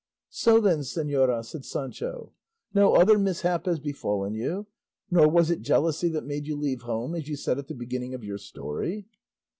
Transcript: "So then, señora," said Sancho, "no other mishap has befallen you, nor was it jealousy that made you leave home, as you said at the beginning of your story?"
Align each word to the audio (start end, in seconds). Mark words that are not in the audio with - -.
"So 0.31 0.59
then, 0.59 0.79
señora," 0.79 1.45
said 1.45 1.63
Sancho, 1.63 2.33
"no 2.73 2.95
other 2.95 3.19
mishap 3.19 3.67
has 3.67 3.79
befallen 3.79 4.33
you, 4.33 4.65
nor 5.11 5.29
was 5.29 5.51
it 5.51 5.61
jealousy 5.61 6.09
that 6.09 6.25
made 6.25 6.47
you 6.47 6.55
leave 6.55 6.81
home, 6.81 7.13
as 7.13 7.27
you 7.27 7.35
said 7.35 7.59
at 7.59 7.67
the 7.67 7.75
beginning 7.75 8.15
of 8.15 8.23
your 8.23 8.39
story?" 8.39 9.05